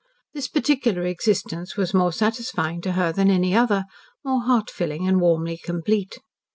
[0.33, 3.83] This particular existence was more satisfying to her than any other,
[4.25, 6.17] more heart filling and warmly complete.